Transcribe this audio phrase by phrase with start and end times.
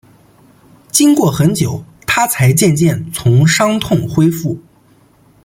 [0.91, 4.59] 经过很久，她才渐渐从伤痛恢复